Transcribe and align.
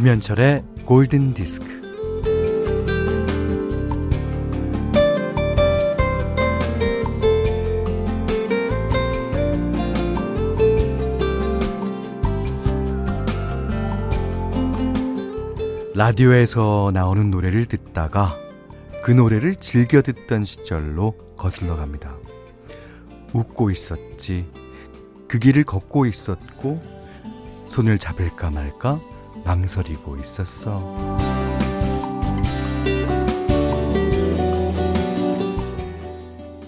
김현철의 0.00 0.64
골든 0.86 1.34
디스크. 1.34 1.66
라디오에서 15.94 16.92
나오는 16.94 17.30
노래를 17.30 17.66
듣다가 17.66 18.34
그 19.04 19.10
노래를 19.10 19.56
즐겨 19.56 20.00
듣던 20.00 20.44
시절로 20.44 21.12
거슬러 21.36 21.76
갑니다. 21.76 22.16
웃고 23.34 23.70
있었지. 23.70 24.46
그 25.28 25.38
길을 25.38 25.64
걷고 25.64 26.06
있었고, 26.06 26.80
손을 27.66 27.98
잡을까 27.98 28.50
말까 28.50 28.98
망설이고 29.44 30.16
있었어. 30.16 31.16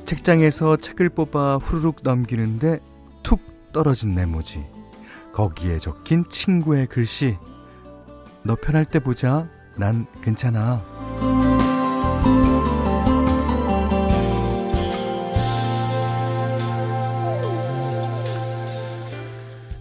책장에서 0.04 0.76
책을 0.76 1.08
뽑아 1.08 1.56
후루룩 1.56 2.00
넘기는데 2.02 2.80
툭 3.22 3.40
떨어진 3.72 4.14
메모지. 4.14 4.64
거기에 5.32 5.78
적힌 5.78 6.24
친구의 6.28 6.86
글씨. 6.86 7.38
너 8.42 8.54
편할 8.54 8.84
때 8.84 8.98
보자. 8.98 9.48
난 9.76 10.06
괜찮아. 10.22 10.82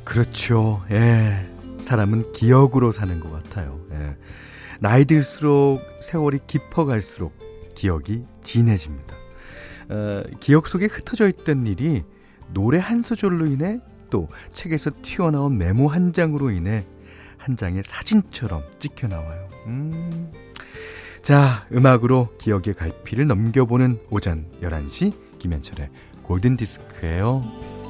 그렇죠. 0.06 0.82
예. 0.92 1.51
사람은 1.82 2.34
기억으로 2.34 2.92
사는 2.92 3.20
것 3.20 3.32
같아요. 3.32 3.80
예. 3.92 4.16
나이 4.80 5.06
들수록 5.06 5.82
세월이 6.02 6.40
깊어갈수록 6.48 7.34
기억이 7.76 8.26
진해집니다. 8.44 9.16
어, 9.90 10.24
기억 10.40 10.68
속에 10.68 10.86
흩어져 10.86 11.28
있던 11.30 11.68
일이 11.68 12.04
노래 12.54 12.80
한 12.80 13.02
소절로 13.02 13.46
인해 13.46 13.80
또 14.10 14.28
책에서 14.54 14.92
튀어나온 15.02 15.58
메모 15.58 15.88
한 15.88 16.14
장으로 16.14 16.52
인해 16.52 16.86
한 17.38 17.58
장의 17.58 17.84
사진처럼 17.84 18.64
찍혀 18.80 19.08
나와요. 19.08 19.48
음. 19.68 20.32
자, 21.22 21.68
음악으로 21.72 22.36
기억의 22.38 22.74
갈피를 22.74 23.28
넘겨보는 23.28 24.00
오전 24.10 24.48
11시 24.62 25.14
김현철의 25.40 25.90
골든 26.24 26.58
디스크예요. 26.58 27.81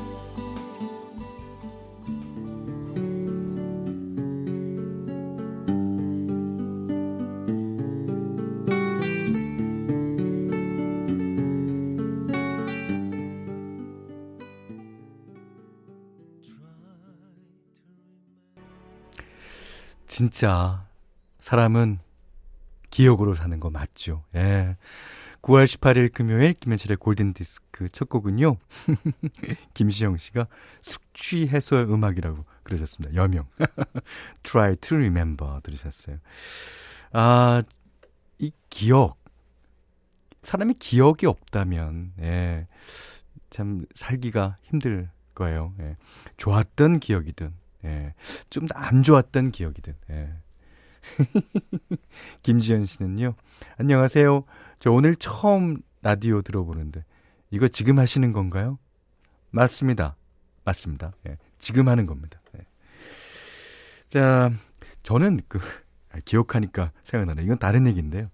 진짜 20.22 20.86
사람은 21.40 21.98
기억으로 22.92 23.34
사는 23.34 23.60
거 23.60 23.72
맞죠. 23.72 24.24
예. 24.36 24.78
9월 25.42 25.66
18일 25.66 26.14
금요일 26.14 26.54
김현철의 26.54 26.98
골든디스크 26.98 27.90
첫 27.90 28.08
곡은요. 28.08 28.58
김시영 29.74 30.18
씨가 30.18 30.46
숙취 30.80 31.48
해소의 31.48 31.92
음악이라고 31.92 32.46
그러셨습니다. 32.62 33.16
여명. 33.16 33.48
Try 34.44 34.76
to 34.76 34.98
remember 34.98 35.60
들으셨어요. 35.64 36.20
아, 37.14 37.64
이 38.38 38.52
기억. 38.70 39.18
사람이 40.44 40.76
기억이 40.76 41.26
없다면, 41.26 42.14
예. 42.20 42.68
참 43.50 43.88
살기가 43.96 44.58
힘들 44.62 45.10
거예요. 45.34 45.74
예. 45.80 45.98
좋았던 46.38 47.00
기억이든, 47.00 47.56
예. 47.86 48.14
좀더안 48.50 49.04
좋았던 49.04 49.52
기억이든, 49.52 49.96
예. 50.12 50.34
김지현 52.44 52.86
씨는요. 52.86 53.34
안녕하세요. 53.78 54.44
저 54.80 54.92
오늘 54.92 55.16
처음 55.16 55.78
라디오 56.02 56.42
들어보는데 56.42 57.04
이거 57.50 57.68
지금 57.68 58.00
하시는 58.00 58.32
건가요? 58.32 58.78
맞습니다. 59.50 60.16
맞습니다. 60.64 61.14
예, 61.28 61.38
지금 61.58 61.88
하는 61.88 62.06
겁니다. 62.06 62.40
예. 62.58 62.66
자, 64.10 64.52
저는 65.04 65.40
그 65.48 65.60
아, 66.12 66.20
기억하니까 66.24 66.92
생각나네. 67.04 67.44
이건 67.44 67.58
다른 67.58 67.88
얘기인데요. 67.88 68.26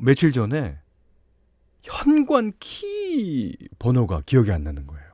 며칠 0.00 0.32
전에 0.32 0.78
현관 1.82 2.52
키 2.58 3.56
번호가 3.78 4.22
기억이 4.26 4.52
안 4.52 4.64
나는 4.64 4.86
거예요. 4.86 5.10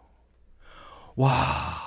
와. 1.16 1.85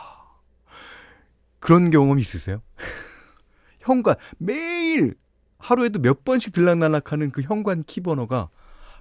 그런 1.60 1.90
경험 1.90 2.20
있으세요? 2.20 2.62
현관 3.80 4.16
매일 4.38 5.16
하루에도 5.58 6.00
몇 6.00 6.24
번씩 6.24 6.54
들락날락하는 6.54 7.32
그 7.32 7.42
현관 7.42 7.84
키 7.84 8.02
번호가 8.02 8.50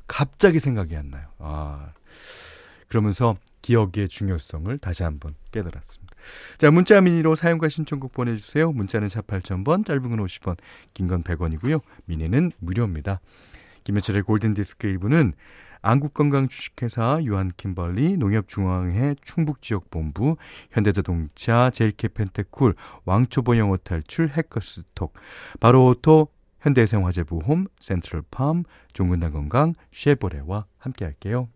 갑자기 0.06 0.58
생각이 0.58 0.96
안 0.96 1.10
나요. 1.10 1.28
아. 1.38 1.92
그러면서 2.88 3.36
기억의 3.62 4.08
중요성을 4.08 4.78
다시 4.78 5.02
한번 5.02 5.34
깨달았습니다. 5.52 6.16
자, 6.56 6.70
문자 6.70 7.00
미니로 7.00 7.34
사용과 7.36 7.68
신청곡 7.68 8.12
보내주세요. 8.12 8.72
문자는 8.72 9.08
4 9.08 9.20
8000번, 9.22 9.84
짧은 9.84 10.08
건 10.08 10.18
50원, 10.24 10.56
긴 10.94 11.06
건 11.06 11.22
100원이고요. 11.22 11.80
미니는 12.06 12.52
무료입니다. 12.60 13.20
김현철의 13.84 14.22
골든디스크 14.22 14.88
1부는 14.88 15.32
안국건강주식회사 15.82 17.20
유한킴벌리 17.22 18.16
농협중앙회 18.16 19.16
충북지역본부 19.22 20.36
현대자동차 20.70 21.70
제일캐펜테쿨 21.70 22.74
왕초보 23.04 23.56
영어탈출 23.56 24.28
해커스톡 24.30 25.14
바로오토 25.60 26.28
현대생화재보험 26.60 27.66
센트럴팜 27.78 28.64
종근당건강 28.92 29.74
쉐보레와 29.92 30.66
함께할게요. 30.78 31.48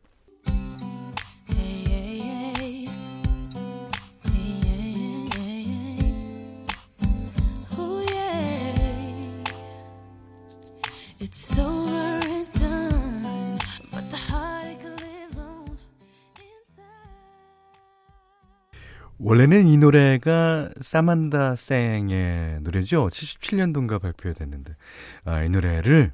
원래는 19.32 19.66
이 19.66 19.78
노래가 19.78 20.68
사만다 20.82 21.56
생의 21.56 22.60
노래죠. 22.60 23.06
77년도인가 23.06 23.98
발표됐는데 23.98 24.76
아, 25.24 25.42
이 25.42 25.48
노래를 25.48 26.12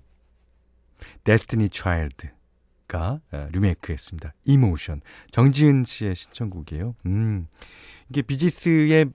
데스티니 1.25 1.71
차일드가 1.71 3.21
아, 3.33 3.49
리메이크했습니다. 3.51 4.35
Emotion 4.45 5.01
정지은 5.33 5.83
씨의 5.83 6.15
신청곡이에요. 6.15 6.95
음, 7.07 7.49
이게 8.09 8.23
비지스의 8.23 9.07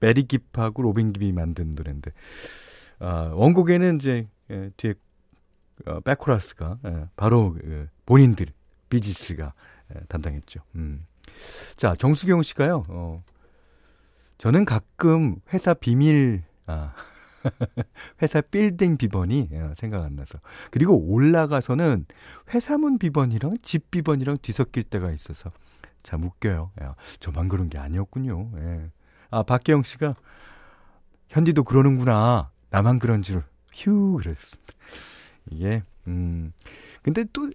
배리 0.00 0.24
깁하고 0.24 0.82
로빈 0.82 1.12
깁이 1.12 1.30
만든 1.30 1.70
노래인데 1.70 2.10
아, 2.98 3.30
원곡에는 3.32 3.94
이제 3.94 4.26
예, 4.50 4.70
뒤에 4.76 4.94
어, 5.86 6.00
백코러스가 6.00 6.78
예, 6.84 7.06
바로 7.14 7.52
그 7.52 7.88
본인들 8.06 8.48
비지스가 8.88 9.54
예, 9.94 10.00
담당했죠. 10.08 10.62
음. 10.74 11.06
자, 11.76 11.94
정수경 11.94 12.42
씨가요, 12.42 12.84
어, 12.88 13.22
저는 14.40 14.64
가끔 14.64 15.36
회사 15.52 15.74
비밀, 15.74 16.42
아, 16.66 16.94
회사 18.22 18.40
빌딩 18.40 18.96
비번이 18.96 19.50
어, 19.52 19.72
생각 19.76 20.02
안 20.02 20.16
나서. 20.16 20.38
그리고 20.70 20.96
올라가서는 20.96 22.06
회사문 22.54 22.98
비번이랑 22.98 23.56
집 23.60 23.90
비번이랑 23.90 24.38
뒤섞일 24.40 24.84
때가 24.84 25.10
있어서 25.12 25.50
참 26.02 26.24
웃겨요. 26.24 26.70
야, 26.82 26.94
저만 27.18 27.48
그런 27.48 27.68
게 27.68 27.76
아니었군요. 27.76 28.50
예. 28.56 28.90
아, 29.30 29.42
박계영 29.42 29.82
씨가 29.82 30.14
현디도 31.28 31.64
그러는구나. 31.64 32.50
나만 32.70 32.98
그런 32.98 33.20
줄. 33.20 33.44
휴, 33.74 34.14
그랬습니다. 34.16 34.72
이게, 35.50 35.82
음. 36.06 36.52
근데 37.02 37.24
또 37.34 37.50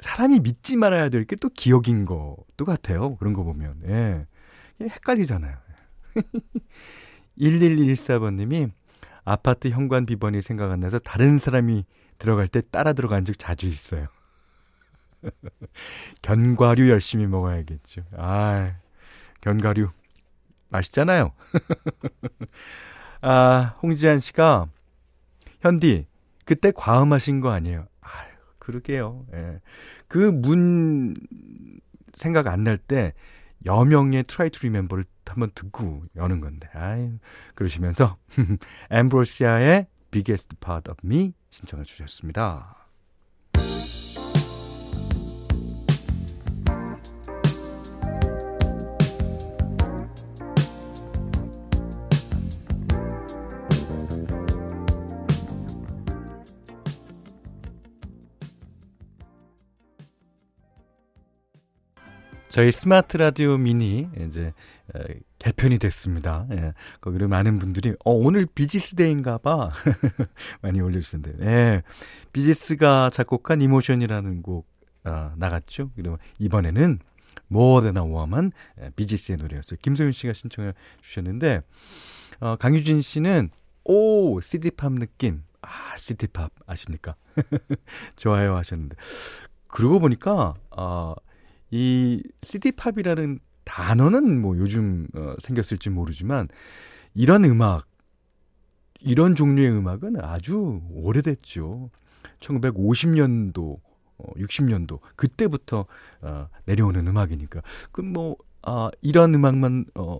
사람이 0.00 0.40
믿지 0.40 0.76
말아야 0.76 1.08
될 1.08 1.24
게 1.24 1.36
또 1.36 1.48
기억인 1.48 2.04
것도 2.04 2.66
같아요. 2.66 3.16
그런 3.16 3.32
거 3.32 3.44
보면. 3.44 3.80
예. 3.86 4.26
헷갈리잖아요. 4.80 5.56
1114번님이 7.38 8.70
아파트 9.24 9.68
현관 9.68 10.06
비번이 10.06 10.40
생각 10.42 10.70
안 10.70 10.80
나서 10.80 10.98
다른 10.98 11.38
사람이 11.38 11.84
들어갈 12.18 12.48
때 12.48 12.62
따라 12.70 12.92
들어간 12.92 13.24
적 13.24 13.38
자주 13.38 13.66
있어요. 13.66 14.06
견과류 16.22 16.88
열심히 16.88 17.26
먹어야겠죠. 17.26 18.02
아, 18.16 18.74
견과류. 19.40 19.90
맛있잖아요. 20.68 21.32
아, 23.20 23.76
홍지한 23.82 24.18
씨가 24.20 24.68
현디 25.60 26.06
그때 26.44 26.72
과음하신 26.74 27.40
거 27.40 27.50
아니에요? 27.50 27.86
아유, 28.00 28.32
그러게요. 28.58 29.26
예. 29.34 29.60
그 30.08 30.30
문 30.30 31.14
생각 32.12 32.46
안 32.46 32.62
날 32.64 32.78
때 32.78 33.12
여명의 33.64 34.24
Try 34.24 34.50
to 34.50 34.58
Remember를 34.60 35.04
한번 35.26 35.50
듣고 35.54 36.04
여는 36.14 36.40
건데. 36.40 36.68
아유, 36.74 37.18
그러시면서 37.54 38.16
엠브로시아의 38.90 39.86
Biggest 40.10 40.56
Part 40.60 40.90
of 40.90 40.98
Me 41.04 41.32
신청해 41.50 41.84
주셨습니다. 41.84 42.85
저희 62.56 62.72
스마트 62.72 63.18
라디오 63.18 63.58
미니 63.58 64.08
이제 64.18 64.54
에, 64.94 65.20
개편이 65.38 65.76
됐습니다. 65.76 66.46
예. 66.52 66.72
거기를 67.02 67.28
많은 67.28 67.58
분들이 67.58 67.90
어 68.02 68.12
오늘 68.12 68.46
비지스 68.46 68.94
day인가 68.94 69.36
봐. 69.36 69.70
많이 70.62 70.80
올려 70.80 70.98
주셨는데. 70.98 71.46
예. 71.46 71.82
비지스가 72.32 73.10
작곡한 73.10 73.60
Emotion이라는 73.60 74.40
곡 74.40 74.66
어, 75.04 75.32
나갔죠. 75.36 75.90
그리고 75.96 76.16
이번에는 76.38 76.98
More 77.48 77.75
Than 77.75 78.02
a 78.04 78.12
Woman 78.12 78.52
비지스의 78.96 79.36
노래였어요. 79.36 79.78
김소윤 79.82 80.12
씨가 80.12 80.32
신청해 80.32 80.72
주셨는데 81.02 81.58
어, 82.40 82.56
강유진 82.56 83.02
씨는 83.02 83.50
오 83.84 84.40
city 84.40 84.70
pop 84.70 84.92
느낌. 84.94 85.42
아 85.60 85.94
city 85.98 86.29
pop 86.29 86.52
아십니까? 86.66 87.16
좋아요 88.16 88.56
하셨는데 88.56 88.96
그러고 89.68 90.00
보니까 90.00 90.54
어, 90.70 91.14
이 91.70 92.22
시티팝이라는 92.42 93.38
단어는 93.64 94.40
뭐 94.40 94.56
요즘 94.58 95.08
어, 95.14 95.34
생겼을지 95.40 95.90
모르지만 95.90 96.48
이런 97.14 97.44
음악 97.44 97.86
이런 99.00 99.34
종류의 99.34 99.70
음악은 99.70 100.22
아주 100.22 100.80
오래됐죠. 100.90 101.90
1950년도 102.40 103.80
어, 104.18 104.32
60년도 104.36 105.00
그때부터 105.16 105.86
어, 106.22 106.48
내려오는 106.64 107.06
음악이니까 107.06 107.62
그뭐 107.92 108.36
아, 108.62 108.90
이런 109.00 109.34
음악만 109.34 109.86
어, 109.94 110.18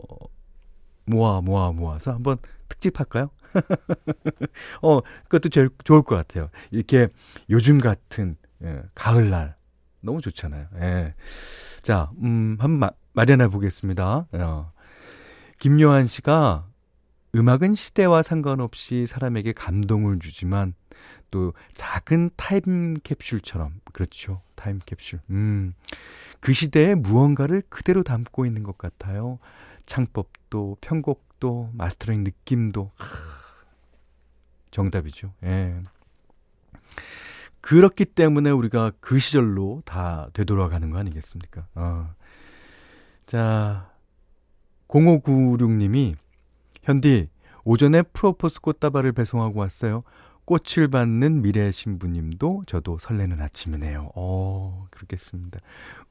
모아 1.07 1.41
모아 1.41 1.73
모아서 1.73 2.13
한번 2.13 2.39
특집할까요? 2.69 3.31
어 4.83 5.01
그것도 5.25 5.49
제일 5.49 5.71
좋을 5.85 6.03
것 6.03 6.17
같아요. 6.17 6.51
이렇게 6.71 7.09
요즘 7.49 7.79
같은 7.79 8.37
예, 8.63 8.83
가을날 8.95 9.56
너무 10.07 10.23
좋잖아요. 10.23 10.69
예. 10.81 11.15
자, 11.83 12.11
음, 12.23 12.57
한번 12.59 12.79
마, 12.79 12.91
마련해 13.13 13.49
보겠습니다. 13.49 14.27
어. 14.33 14.73
김요한 15.59 16.07
씨가 16.07 16.67
음악은 17.35 17.75
시대와 17.75 18.23
상관없이 18.23 19.07
사람에게 19.07 19.53
감동을 19.53 20.19
주지만 20.19 20.75
또 21.31 21.53
작은 21.75 22.31
타임캡슐처럼 22.37 23.81
그렇죠. 23.93 24.41
타임캡슐. 24.55 25.21
음. 25.31 25.75
그 26.41 26.53
시대의 26.53 26.95
무언가를 26.95 27.63
그대로 27.69 28.03
담고 28.03 28.47
있는 28.47 28.63
것 28.63 28.79
같아요. 28.79 29.39
창법도 29.85 30.79
편곡도 30.81 31.73
마스터링 31.75 32.25
느낌도 32.25 32.91
하, 32.95 33.07
정답이죠. 34.71 35.33
예. 35.45 35.81
그렇기 37.67 38.05
때문에 38.05 38.51
우리가 38.51 38.93
그 39.01 39.19
시절로 39.19 39.83
다 39.85 40.29
되돌아가는 40.35 40.89
거 40.89 40.99
아니겠습니까? 40.99 41.67
어. 41.75 42.15
자, 43.27 43.91
0596님이 44.87 46.15
현디 46.85 47.29
오전에 47.65 48.03
프로포스 48.03 48.61
꽃다발을 48.61 49.11
배송하고 49.11 49.59
왔어요. 49.59 50.05
꽃을 50.45 50.87
받는 50.87 51.43
미래 51.43 51.73
신부님도 51.73 52.67
저도 52.69 52.99
설레는 52.99 53.41
아침이네요. 53.43 54.13
어, 54.15 54.87
그렇겠습니다. 54.93 55.59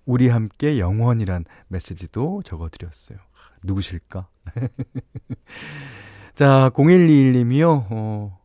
우리 0.06 0.28
함께 0.28 0.78
영원이란 0.78 1.46
메시지도 1.70 2.42
적어드렸어요. 2.44 3.18
누구실까? 3.64 4.28
자, 6.36 6.70
0121님이요. 6.74 7.88
어, 7.92 8.45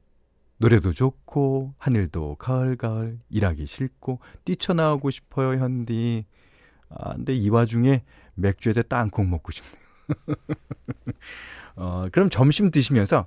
노래도 0.61 0.93
좋고 0.93 1.75
하늘도 1.79 2.37
가을 2.37 2.77
가을 2.77 3.19
일하기 3.31 3.65
싫고 3.65 4.21
뛰쳐나오고 4.45 5.11
싶어요 5.11 5.59
현디. 5.59 6.27
아 6.91 7.15
근데 7.15 7.35
이 7.35 7.49
와중에 7.49 8.05
맥주에다 8.35 8.83
땅콩 8.83 9.31
먹고 9.31 9.53
싶네요. 9.53 9.75
어 11.77 12.07
그럼 12.13 12.29
점심 12.29 12.71
드시면서 12.71 13.27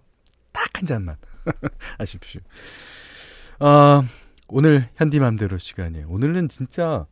딱 0.52 0.70
한 0.76 0.86
잔만 0.86 1.18
하십시오. 1.98 2.42
아 3.60 4.04
오늘 4.48 4.88
현디 4.96 5.20
맘대로 5.20 5.58
시간이에요. 5.58 6.08
오늘은 6.10 6.50
진짜 6.50 7.08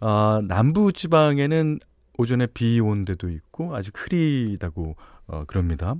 아 0.00 0.40
남부 0.48 0.92
지방에는 0.92 1.80
오전에 2.16 2.46
비 2.46 2.80
온 2.80 3.04
데도 3.04 3.28
있고 3.30 3.76
아직 3.76 3.92
흐리다고 3.96 4.96
어 5.26 5.44
그럽니다. 5.46 5.96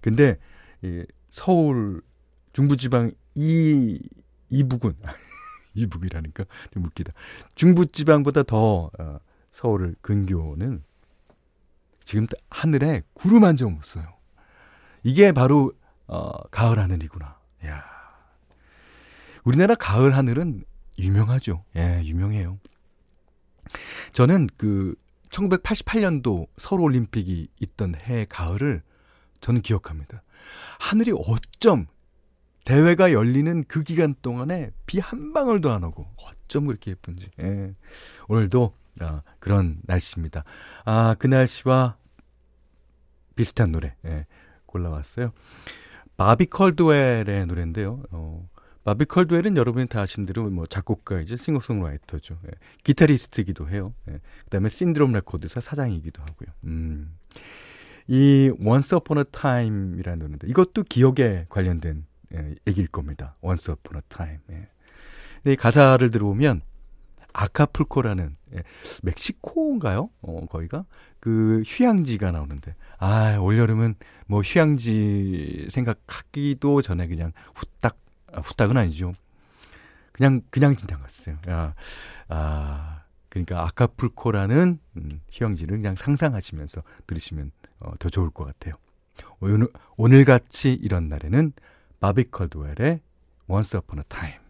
근데 0.00 0.38
이 0.82 1.04
서울 1.30 2.02
중부지방 2.52 3.12
이 3.34 3.98
이북은 4.50 4.94
이북이라니까 5.74 6.44
좀 6.72 6.84
웃기다. 6.84 7.12
중부지방보다 7.54 8.42
더 8.42 8.90
어, 8.98 9.18
서울을 9.52 9.96
근교는 10.02 10.82
지금 12.04 12.26
하늘에 12.50 13.02
구름 13.14 13.44
한 13.44 13.56
점 13.56 13.74
없어요. 13.74 14.04
이게 15.02 15.32
바로 15.32 15.72
어, 16.06 16.30
가을 16.48 16.78
하늘이구나. 16.78 17.38
야. 17.66 17.84
우리나라 19.44 19.74
가을 19.74 20.14
하늘은 20.16 20.64
유명하죠. 20.98 21.64
예, 21.76 22.02
유명해요. 22.04 22.58
저는 24.12 24.48
그 24.56 24.94
1988년도 25.30 26.48
서울 26.58 26.82
올림픽이 26.82 27.48
있던 27.60 27.94
해 27.96 28.26
가을을 28.28 28.82
저는 29.40 29.62
기억합니다. 29.62 30.22
하늘이 30.78 31.12
어쩜 31.16 31.86
대회가 32.64 33.12
열리는 33.12 33.64
그 33.66 33.82
기간 33.82 34.14
동안에 34.22 34.70
비 34.86 34.98
한 35.00 35.32
방울도 35.32 35.70
안 35.70 35.84
오고 35.84 36.06
어쩜 36.16 36.66
그렇게 36.66 36.92
예쁜지. 36.92 37.28
예. 37.40 37.74
오늘도 38.28 38.74
아, 39.00 39.22
그런 39.40 39.78
날씨입니다. 39.82 40.44
아, 40.84 41.16
그 41.18 41.26
날씨와 41.26 41.96
비슷한 43.34 43.72
노래 43.72 43.96
예, 44.04 44.26
골라왔어요. 44.66 45.32
바비 46.16 46.46
컬드웰의 46.46 47.46
노래인데요. 47.46 48.02
어, 48.10 48.48
바비 48.84 49.06
컬드웰은 49.06 49.56
여러분이 49.56 49.86
다 49.86 50.02
아신 50.02 50.26
대로 50.26 50.48
뭐 50.50 50.66
작곡가이자 50.66 51.36
싱어송라이터죠. 51.36 52.38
예, 52.46 52.50
기타리스트이기도 52.84 53.70
해요. 53.70 53.94
예, 54.10 54.20
그다음에 54.44 54.68
신드롬 54.68 55.12
레코드사 55.12 55.60
사장이기도 55.60 56.22
하고요. 56.22 56.48
음. 56.64 57.16
이 58.08 58.52
Once 58.60 58.94
Upon 58.96 59.18
a 59.18 59.24
Time이라는 59.32 60.18
노래인데 60.18 60.48
이것도 60.48 60.84
기억에 60.84 61.46
관련된 61.48 62.04
예, 62.04 62.11
얘기일 62.66 62.88
겁니다. 62.88 63.36
Once 63.42 63.72
Upon 63.72 63.98
a 63.98 64.02
Time. 64.08 64.38
예. 64.50 64.68
근데 65.42 65.52
이 65.52 65.56
가사를 65.56 66.08
들어보면 66.10 66.62
아카풀코라는 67.32 68.36
예, 68.54 68.62
멕시코인가요? 69.02 70.10
어, 70.20 70.46
거기가 70.50 70.84
그 71.20 71.62
휴양지가 71.66 72.30
나오는데 72.30 72.74
아 72.98 73.36
올여름은 73.38 73.94
뭐 74.26 74.42
휴양지 74.42 75.68
생각하기도 75.70 76.82
전에 76.82 77.06
그냥 77.06 77.32
후딱 77.54 77.96
아, 78.32 78.40
후딱은 78.40 78.76
아니죠. 78.76 79.14
그냥 80.12 80.42
그냥 80.50 80.76
진짜 80.76 80.98
갔어요. 80.98 81.38
야, 81.48 81.74
아 82.28 83.02
그러니까 83.28 83.64
아카풀코라는 83.64 84.78
음, 84.96 85.08
휴양지를 85.30 85.78
그냥 85.78 85.94
상상하시면서 85.94 86.82
들으시면 87.06 87.50
어, 87.80 87.92
더 87.98 88.08
좋을 88.08 88.30
것 88.30 88.44
같아요. 88.44 88.74
오늘 89.40 89.68
오늘 89.96 90.24
같이 90.24 90.72
이런 90.72 91.08
날에는 91.08 91.52
바비 92.02 92.32
컬드웰의 92.32 93.00
Once 93.48 93.78
Upon 93.78 94.00
a 94.00 94.04
Time. 94.08 94.42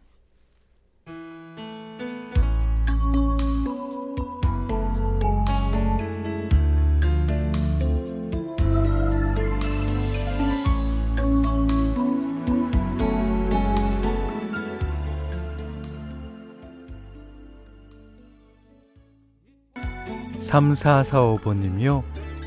삼사사오번님이요. 20.40 22.02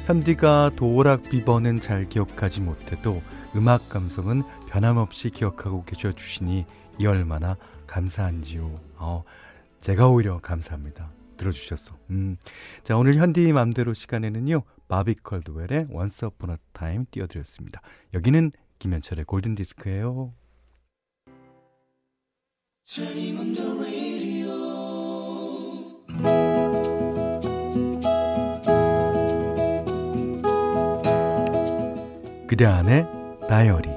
현디가 0.08 0.72
도락 0.76 1.22
비버는 1.30 1.80
잘 1.80 2.10
기억하지 2.10 2.62
못해도 2.62 3.22
음악 3.56 3.90
감성은 3.90 4.44
변함없이 4.68 5.30
기억하고 5.30 5.84
계셔 5.86 6.12
주시니 6.12 6.66
이 7.00 7.06
얼마나 7.06 7.58
감사한지요. 7.88 8.80
어, 8.98 9.24
제가 9.82 10.10
오히려 10.10 10.40
감사합니다. 10.40 11.12
들어주셨어. 11.38 11.98
음. 12.10 12.38
자, 12.84 12.98
오늘 12.98 13.16
현디 13.16 13.52
맘대로 13.54 13.94
시간에는요, 13.94 14.64
바비 14.88 15.16
컬드웰의 15.24 15.88
Once 15.92 16.28
Upon 16.28 16.52
a 16.52 16.58
Time 16.74 17.06
띄워드렸습니다. 17.12 17.82
여기는 18.14 18.52
김현철의 18.80 19.26
골든디스크예요. 19.26 20.34
그대 32.48 32.66
안의 32.66 33.25
다이어리. 33.48 33.90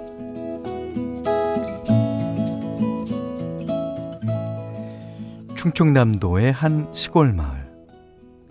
충청남도의 5.54 6.52
한 6.52 6.88
시골 6.92 7.32
마을. 7.32 7.66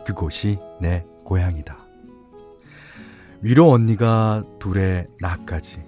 그곳이 0.05 0.59
내 0.81 1.05
고향이다. 1.23 1.77
위로 3.41 3.69
언니가 3.69 4.43
둘에 4.59 5.05
나까지. 5.19 5.79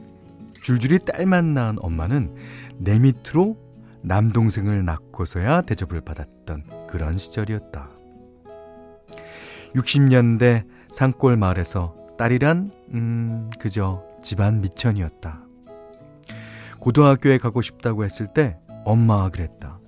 줄줄이 0.62 1.00
딸만 1.00 1.54
낳은 1.54 1.78
엄마는 1.80 2.36
내 2.78 3.00
밑으로 3.00 3.58
남동생을 4.02 4.86
낳고서야 4.86 5.64
대접을 5.64 6.02
받았던 6.02 6.88
그런 6.88 7.18
시절이었다. 7.18 7.90
60년대 9.76 10.66
산골 10.92 11.36
마을에서 11.38 11.96
딸이란 12.18 12.72
음 12.94 13.50
그저 13.60 14.09
집안 14.22 14.62
미천이었다. 14.62 15.44
고등학교에 16.80 17.38
가고 17.38 17.62
싶다고 17.62 18.04
했을 18.04 18.28
때 18.28 18.58
엄마가 18.86 19.30
그랬다. 19.30 19.80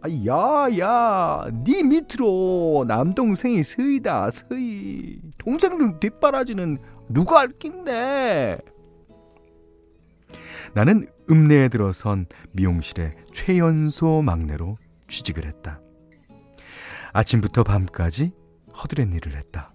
아, 0.00 0.08
야, 0.26 0.78
야, 0.78 1.50
네 1.64 1.82
밑으로 1.82 2.84
남동생이 2.86 3.64
서이다, 3.64 4.30
서이. 4.30 5.20
동생들 5.38 5.98
뒷바라지는 5.98 6.78
누가 7.08 7.40
알 7.40 7.48
낀데? 7.58 8.58
나는 10.74 11.08
읍내에 11.30 11.68
들어선 11.68 12.26
미용실의 12.52 13.14
최연소 13.32 14.22
막내로 14.22 14.78
취직을 15.08 15.46
했다. 15.46 15.80
아침부터 17.12 17.64
밤까지 17.64 18.32
허드렛 18.76 19.12
일을 19.12 19.36
했다. 19.36 19.72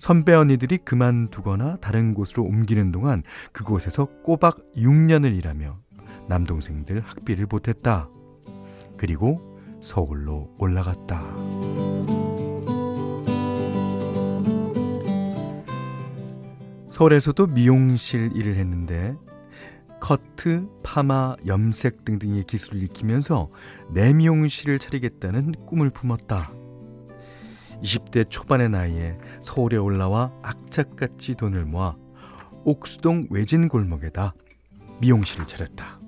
선배 0.00 0.32
언니들이 0.32 0.78
그만두거나 0.78 1.76
다른 1.76 2.14
곳으로 2.14 2.42
옮기는 2.44 2.90
동안 2.90 3.22
그곳에서 3.52 4.06
꼬박 4.24 4.58
6년을 4.74 5.36
일하며 5.36 5.78
남동생들 6.26 7.00
학비를 7.00 7.46
보탰다. 7.46 8.08
그리고 8.96 9.58
서울로 9.82 10.54
올라갔다. 10.58 11.20
서울에서도 16.88 17.46
미용실 17.48 18.30
일을 18.34 18.56
했는데 18.56 19.14
커트, 20.00 20.66
파마, 20.82 21.36
염색 21.46 22.06
등등의 22.06 22.44
기술을 22.44 22.82
익히면서 22.84 23.50
내 23.92 24.14
미용실을 24.14 24.78
차리겠다는 24.78 25.52
꿈을 25.66 25.90
품었다. 25.90 26.52
20대 27.82 28.28
초반의 28.28 28.68
나이에 28.68 29.16
서울에 29.40 29.76
올라와 29.76 30.32
악착같이 30.42 31.34
돈을 31.34 31.64
모아 31.64 31.96
옥수동 32.64 33.24
외진 33.30 33.68
골목에다 33.68 34.34
미용실을 35.00 35.46
차렸다. 35.46 35.98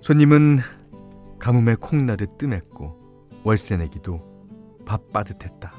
손님은 0.00 0.58
가뭄에 1.38 1.76
콩나듯 1.76 2.38
뜸했고 2.38 3.40
월세 3.44 3.76
내기도 3.76 4.22
바빠듯했다. 4.86 5.72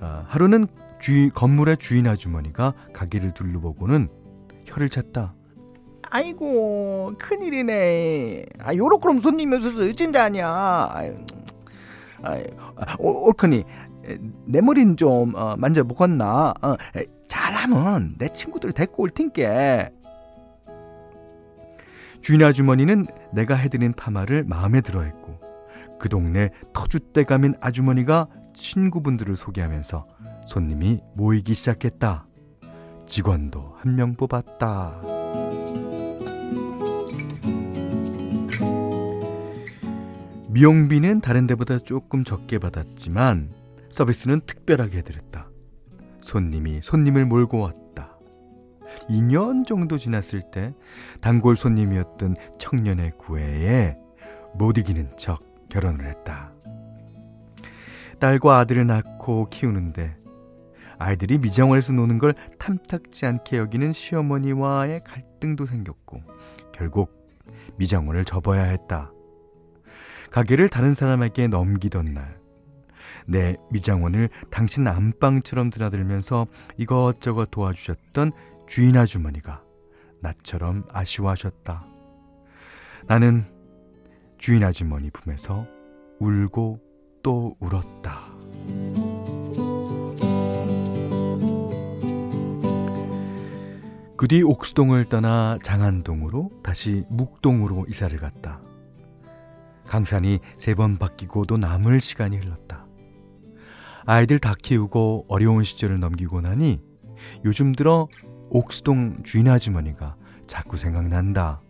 아, 0.00 0.24
하루는 0.28 0.66
주인, 1.00 1.30
건물의 1.30 1.78
주인 1.78 2.06
아주머니가 2.06 2.74
가게를 2.92 3.32
둘러보고는 3.34 4.08
혀를 4.66 4.88
찼다. 4.88 5.34
아이고 6.10 7.14
큰일이네. 7.18 8.44
아 8.60 8.74
요렇게 8.74 9.02
그럼 9.02 9.18
손님이 9.18 9.56
없어서 9.56 9.82
어쩐다 9.82 10.24
하냐. 10.24 10.90
아, 12.22 12.38
옳거니 12.98 13.64
내 14.46 14.60
머리는 14.60 14.96
좀 14.96 15.34
어, 15.34 15.56
만져보겠나 15.56 16.54
어, 16.62 16.76
잘하면 17.28 18.14
내 18.18 18.28
친구들 18.28 18.72
데리고 18.72 19.02
올 19.02 19.10
텐께 19.10 19.90
주인 22.20 22.42
아주머니는 22.42 23.06
내가 23.32 23.54
해드린 23.54 23.92
파마를 23.92 24.44
마음에 24.44 24.80
들어했고 24.80 25.38
그 25.98 26.08
동네 26.08 26.50
터줏대감인 26.72 27.56
아주머니가 27.60 28.28
친구분들을 28.54 29.36
소개하면서 29.36 30.06
손님이 30.46 31.00
모이기 31.14 31.54
시작했다. 31.54 32.26
직원도 33.06 33.76
한 33.78 33.94
명 33.94 34.14
뽑았다. 34.14 35.17
미용비는 40.58 41.20
다른 41.20 41.46
데보다 41.46 41.78
조금 41.78 42.24
적게 42.24 42.58
받았지만 42.58 43.50
서비스는 43.90 44.40
특별하게 44.44 44.98
해드렸다. 44.98 45.48
손님이 46.20 46.80
손님을 46.82 47.26
몰고 47.26 47.60
왔다. 47.60 48.18
2년 49.08 49.64
정도 49.64 49.98
지났을 49.98 50.42
때 50.50 50.74
단골 51.20 51.56
손님이었던 51.56 52.34
청년의 52.58 53.12
구애에 53.18 53.98
못 54.54 54.78
이기는 54.78 55.16
척 55.16 55.44
결혼을 55.68 56.08
했다. 56.08 56.52
딸과 58.18 58.58
아들을 58.58 58.84
낳고 58.84 59.50
키우는데 59.50 60.16
아이들이 60.98 61.38
미정원에서 61.38 61.92
노는 61.92 62.18
걸 62.18 62.34
탐탁지 62.58 63.26
않게 63.26 63.58
여기는 63.58 63.92
시어머니와의 63.92 65.02
갈등도 65.04 65.66
생겼고 65.66 66.20
결국 66.72 67.16
미정원을 67.76 68.24
접어야 68.24 68.64
했다. 68.64 69.12
가게를 70.30 70.68
다른 70.68 70.94
사람에게 70.94 71.48
넘기던 71.48 72.14
날, 72.14 72.38
내 73.26 73.56
미장원을 73.70 74.30
당신 74.50 74.86
안방처럼 74.86 75.70
드나들면서 75.70 76.46
이것저것 76.76 77.50
도와주셨던 77.50 78.32
주인 78.66 78.96
아주머니가 78.96 79.62
나처럼 80.20 80.84
아쉬워하셨다. 80.90 81.86
나는 83.06 83.44
주인 84.38 84.64
아주머니 84.64 85.10
품에서 85.10 85.66
울고 86.20 86.80
또 87.22 87.56
울었다. 87.60 88.28
그 94.16 94.26
뒤 94.26 94.42
옥수동을 94.42 95.04
떠나 95.04 95.58
장안동으로 95.62 96.50
다시 96.62 97.04
묵동으로 97.08 97.86
이사를 97.88 98.18
갔다. 98.18 98.60
강산이 99.88 100.38
세 100.56 100.74
번 100.74 100.96
바뀌고도 100.98 101.56
남을 101.56 102.00
시간이 102.00 102.36
흘렀다. 102.36 102.86
아이들 104.04 104.38
다 104.38 104.54
키우고 104.60 105.26
어려운 105.28 105.64
시절을 105.64 105.98
넘기고 105.98 106.40
나니 106.40 106.80
요즘 107.44 107.72
들어 107.72 108.06
옥수동 108.50 109.22
주인 109.24 109.48
아주머니가 109.48 110.16
자꾸 110.46 110.76
생각난다. 110.76 111.62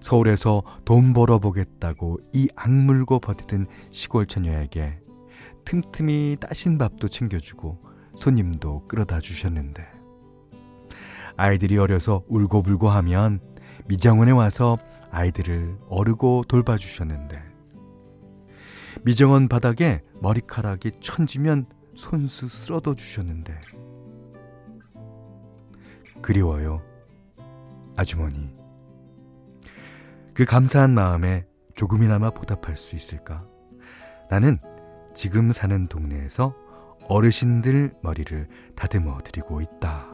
서울에서 0.00 0.62
돈 0.84 1.12
벌어보겠다고 1.12 2.18
이 2.32 2.48
악물고 2.54 3.18
버티던 3.20 3.66
시골 3.90 4.26
처녀에게 4.26 5.00
틈틈이 5.64 6.36
따신 6.40 6.78
밥도 6.78 7.08
챙겨주고 7.08 7.78
손님도 8.16 8.86
끌어다 8.86 9.20
주셨는데 9.20 9.86
아이들이 11.36 11.78
어려서 11.78 12.22
울고불고 12.28 12.88
하면 12.88 13.40
미장원에 13.86 14.32
와서 14.32 14.78
아이들을 15.10 15.78
어르고 15.88 16.44
돌봐주셨는데 16.48 17.42
미정원 19.02 19.48
바닥에 19.48 20.02
머리카락이 20.20 20.92
천지면 21.00 21.66
손수 21.94 22.48
쓸어도 22.48 22.94
주셨는데 22.94 23.58
그리워요 26.20 26.82
아주머니 27.96 28.56
그 30.34 30.44
감사한 30.44 30.92
마음에 30.92 31.46
조금이나마 31.74 32.30
보답할 32.30 32.76
수 32.76 32.96
있을까 32.96 33.46
나는 34.30 34.58
지금 35.14 35.52
사는 35.52 35.86
동네에서 35.88 36.54
어르신들 37.08 37.94
머리를 38.02 38.46
다듬어 38.76 39.18
드리고 39.18 39.60
있다. 39.62 40.06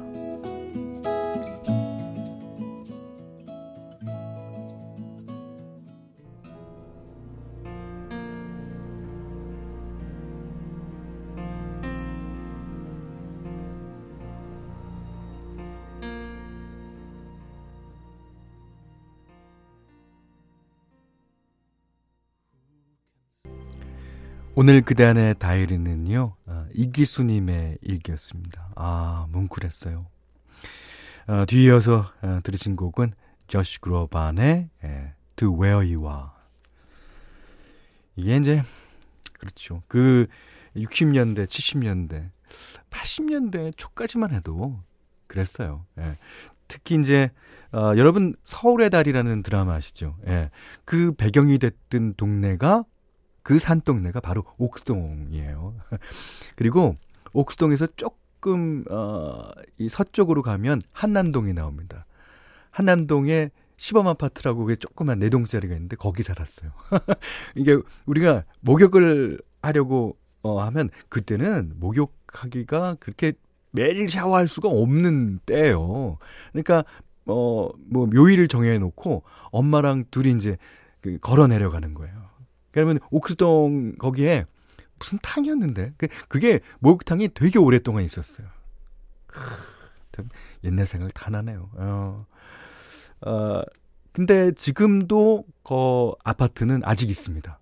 오늘 24.57 24.83
그대 24.83 25.05
안의 25.05 25.35
다이리는요, 25.41 26.37
아, 26.47 26.67
이기수님의 26.75 27.79
일기였습니다. 27.83 28.71
아, 28.77 29.27
뭉클했어요. 29.31 30.07
어, 31.27 31.45
뒤이어서 31.49 32.13
어, 32.23 32.39
들으신 32.45 32.77
곡은 32.77 33.15
저시 33.49 33.81
그로반의 33.81 34.69
예, 34.85 35.15
The 35.35 35.53
Where 35.53 35.93
You 35.93 36.07
Are. 36.09 36.29
이게 38.15 38.37
이제, 38.37 38.63
그렇죠. 39.33 39.83
그 39.89 40.29
60년대, 40.77 41.47
70년대, 41.47 42.31
80년대 42.91 43.77
초까지만 43.77 44.33
해도 44.33 44.79
그랬어요. 45.27 45.85
예. 45.99 46.13
특히 46.69 46.95
이제, 47.01 47.33
어, 47.73 47.95
여러분, 47.97 48.37
서울의 48.45 48.91
달이라는 48.91 49.43
드라마 49.43 49.75
아시죠? 49.75 50.17
예. 50.29 50.51
그 50.85 51.13
배경이 51.13 51.59
됐던 51.59 52.15
동네가 52.15 52.85
그 53.45 53.61
산동네가 53.61 54.21
바로 54.21 54.45
옥수동이에요. 54.59 55.77
그리고 56.57 56.97
옥수동에서 57.33 57.87
조금 57.97 58.85
어, 58.91 59.51
이 59.79 59.89
서쪽으로 59.89 60.43
가면 60.43 60.81
한남동이 60.93 61.53
나옵니다. 61.55 62.07
한남동에 62.73 63.51
시범 63.77 64.09
아파트라고 64.09 64.65
그게 64.65 64.77
조그만 64.77 65.21
네 65.21 65.29
동짜리가 65.29 65.75
있는데 65.75 65.97
거기 65.97 66.25
살았어요. 66.25 66.73
이게 67.57 67.79
우리가 68.07 68.45
목욕을 68.61 69.41
하려고 69.63 70.19
어 70.43 70.61
하면 70.63 70.91
그때는 71.09 71.75
목욕하기가 71.77 72.97
그렇게 73.01 73.35
매일 73.73 74.09
샤워할 74.09 74.49
수가 74.49 74.69
없는 74.69 75.41
때예요. 75.47 76.19
그러니까 76.53 76.85
어 77.27 77.71
뭐 77.91 78.07
묘일을 78.07 78.49
정해 78.49 78.79
놓고 78.79 79.23
엄마랑 79.51 80.05
둘이 80.11 80.33
이제 80.33 80.57
그 81.01 81.19
걸어 81.21 81.47
내려가는 81.47 81.95
거예요. 81.95 82.24
그러면 82.75 82.99
옥수동 83.13 83.93
거기에 83.99 84.47
무슨 84.99 85.21
탕이었는데 85.23 85.95
그, 85.97 86.09
그게 86.27 86.59
목욕탕이 86.81 87.29
되게 87.29 87.61
오랫동안 87.61 88.03
있었어요. 88.03 88.49
옛날 90.65 90.85
생각 90.85 91.15
다 91.15 91.31
나네요. 91.31 91.71
어. 91.75 92.27
어, 93.27 93.63
근데 94.11 94.51
지금도 94.51 95.45
그 95.63 96.13
아파트는 96.25 96.83
아직 96.85 97.11
있습니다. 97.11 97.61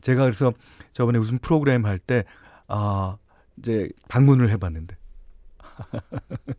제가 0.00 0.22
그래서 0.22 0.54
저번에 0.94 1.18
무슨 1.18 1.38
프로그램 1.38 1.84
할 1.84 1.98
때, 1.98 2.24
아, 2.68 3.18
이제 3.58 3.90
방문을 4.08 4.48
해봤는데. 4.48 4.96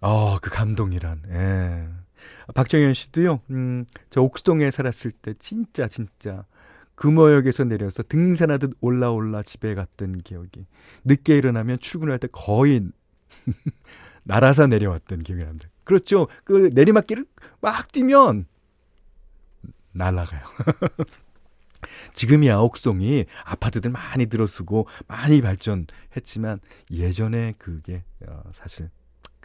어, 0.00 0.38
그 0.38 0.48
감동이란, 0.48 1.24
예. 1.28 1.88
박정현 2.54 2.94
씨도요, 2.94 3.40
음, 3.50 3.84
저 4.08 4.22
옥수동에 4.22 4.70
살았을 4.70 5.10
때 5.10 5.34
진짜, 5.34 5.86
진짜 5.86 6.46
금호역에서 6.96 7.64
내려서 7.64 8.02
등산하듯 8.02 8.72
올라올라 8.80 9.42
집에 9.42 9.74
갔던 9.74 10.18
기억이. 10.18 10.66
늦게 11.04 11.36
일어나면 11.36 11.78
출근할 11.78 12.18
때 12.18 12.28
거의 12.32 12.88
날아서 14.24 14.66
내려왔던 14.66 15.22
기억이 15.22 15.44
납니다. 15.44 15.68
그렇죠. 15.84 16.26
그 16.44 16.70
내리막길을 16.74 17.26
막 17.60 17.92
뛰면 17.92 18.46
날아가요. 19.92 20.42
지금이야 22.14 22.56
옥송이 22.58 23.26
아파트들 23.44 23.90
많이 23.90 24.26
들어서고 24.26 24.88
많이 25.06 25.40
발전했지만 25.40 26.60
예전에 26.90 27.52
그게 27.58 28.02
어, 28.26 28.42
사실 28.52 28.90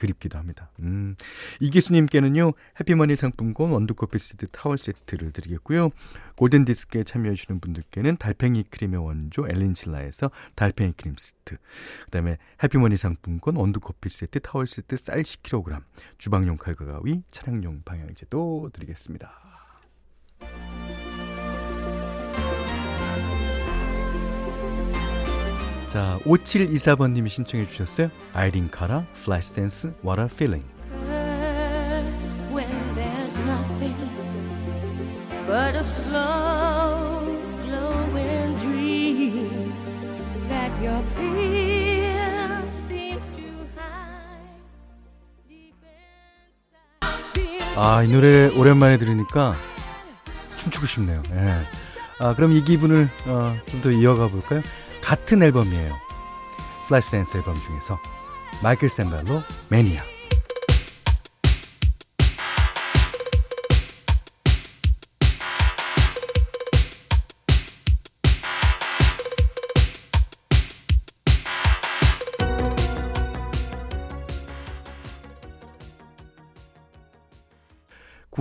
그립기도 0.02 0.40
합니다. 0.40 0.72
음. 0.80 1.16
이기수님께는요, 1.60 2.54
해피머니 2.80 3.16
상품권 3.16 3.70
원두커피 3.70 4.18
세트 4.18 4.48
타월 4.48 4.80
세트를 4.80 5.32
드리겠고요. 5.32 5.92
골든디스크에 6.38 7.04
참여해주시는 7.04 7.60
분들께는 7.60 8.18
달팽이 8.18 8.64
크림의 8.64 9.00
원조 9.00 9.48
엘린실라에서 9.48 10.32
달팽이 10.56 10.94
크림 10.94 11.14
세트. 11.16 11.56
그 12.06 12.10
다음에 12.10 12.40
해피머니 12.64 12.98
상품권 12.98 13.58
원두커피 13.58 14.10
세트 14.10 14.40
타월 14.40 14.66
세트 14.66 14.98
쌀 14.98 15.22
10kg, 15.22 15.84
주방용 16.18 16.58
칼과 16.58 16.86
가위, 16.86 17.22
차량용 17.30 17.84
방향제도 17.86 18.72
드리겠습니다. 18.74 19.51
자, 25.92 26.20
5724번님이 26.26 27.28
신청해 27.28 27.68
주셨어요. 27.68 28.10
아이린 28.34 28.70
카라, 28.72 29.06
플래시 29.14 29.56
댄스, 29.56 29.94
What 30.06 30.22
a 30.22 30.28
Feeling. 30.32 30.66
When 32.54 32.68
there's 32.96 33.38
nothing 33.42 33.96
but 35.46 35.76
a 35.76 35.84
slow 35.84 37.38
glowing 37.66 38.58
dream 38.60 39.74
that 40.48 40.72
your 40.82 41.02
fear 41.16 42.72
seems 42.72 43.30
to 43.32 43.42
hide 43.76 44.48
deep 45.50 45.76
inside. 47.04 47.76
아, 47.78 48.04
이 48.04 48.08
노래 48.10 48.48
오랜만에 48.48 48.98
들으니까 48.98 49.56
춤추고 50.58 50.86
싶네요. 50.86 51.22
예. 51.34 51.66
아, 52.20 52.34
그럼 52.36 52.54
이 52.54 52.64
기분을 52.64 53.10
어, 53.26 53.58
좀 53.70 53.82
더 53.82 53.92
이어가 53.92 54.28
볼까요? 54.30 54.62
같은 55.02 55.42
앨범이에요. 55.44 55.96
Flashdance 56.88 57.38
앨범 57.38 57.60
중에서 57.60 58.00
마이클 58.62 58.90
셈벨로 58.90 59.42
Maniac. 59.70 60.11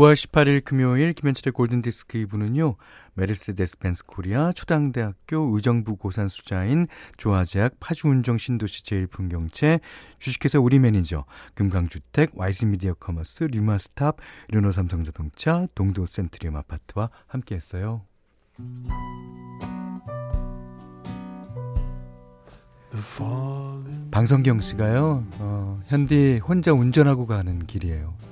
9월 0.00 0.14
18일 0.14 0.64
금요일 0.64 1.12
김현철의 1.12 1.52
골든디스크 1.52 2.24
2부는요. 2.24 2.76
메르세데스 3.12 3.78
벤스 3.80 4.06
코리아 4.06 4.50
초당대학교 4.50 5.54
의정부 5.54 5.96
고산 5.96 6.26
수자인 6.28 6.86
조아제약 7.18 7.74
파주운정 7.80 8.38
신도시 8.38 8.84
제일풍경채 8.84 9.80
주식회사 10.18 10.58
우리 10.58 10.78
매니저 10.78 11.26
금강주택 11.52 12.30
와이즈미디어 12.34 12.94
커머스 12.94 13.44
류마스탑 13.44 14.16
르노삼성자동차 14.48 15.68
동도센트리움 15.74 16.56
아파트와 16.56 17.10
함께했어요. 17.26 18.00
방성경 24.10 24.60
씨가요, 24.60 25.26
어, 25.38 25.80
현디 25.88 26.38
혼자 26.38 26.72
운전하고 26.72 27.26
가는 27.26 27.58
길이에요. 27.66 28.29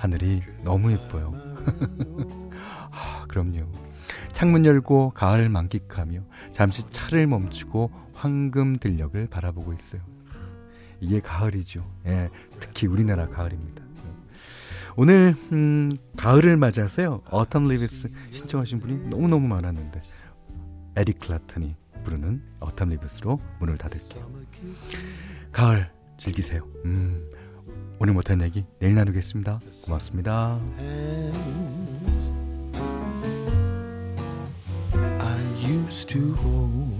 하늘이 0.00 0.42
너무 0.64 0.92
예뻐요. 0.92 1.34
아, 2.90 3.26
그럼요. 3.28 3.70
창문 4.32 4.64
열고 4.64 5.10
가을 5.10 5.50
만끽하며 5.50 6.22
잠시 6.52 6.88
차를 6.88 7.26
멈추고 7.26 7.90
황금 8.14 8.76
들녘을 8.76 9.26
바라보고 9.26 9.74
있어요. 9.74 10.00
이게 11.00 11.20
가을이죠. 11.20 11.86
예, 12.06 12.30
특히 12.58 12.86
우리나라 12.86 13.28
가을입니다. 13.28 13.84
오늘 14.96 15.34
음, 15.52 15.90
가을을 16.16 16.56
맞아서요. 16.56 17.20
Autumn 17.26 17.68
Leaves 17.68 18.10
신청하신 18.30 18.80
분이 18.80 19.08
너무너무 19.10 19.48
많았는데 19.48 20.00
에릭 20.96 21.18
클라튼이 21.18 21.76
부르는 22.04 22.42
Autumn 22.60 22.88
Leaves로 22.88 23.38
문을 23.58 23.76
닫을게요. 23.76 24.30
가을 25.52 25.90
즐기세요. 26.16 26.66
음, 26.86 27.30
오늘 28.02 28.14
못한 28.14 28.40
얘기 28.40 28.64
내일 28.78 28.94
나누겠습니다. 28.94 29.60
고맙습니다. 29.84 30.58
Used 35.62 36.08
to 36.08 36.34
hold 36.36 36.99